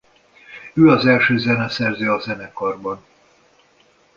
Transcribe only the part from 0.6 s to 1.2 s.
Ő az